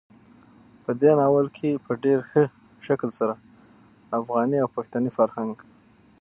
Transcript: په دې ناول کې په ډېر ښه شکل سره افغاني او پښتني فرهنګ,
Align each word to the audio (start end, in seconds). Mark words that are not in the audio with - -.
په 0.83 0.91
دې 1.01 1.11
ناول 1.19 1.47
کې 1.57 1.69
په 1.85 1.91
ډېر 2.03 2.19
ښه 2.29 2.43
شکل 2.87 3.09
سره 3.19 3.33
افغاني 4.19 4.57
او 4.63 4.69
پښتني 4.75 5.11
فرهنګ, 5.17 5.53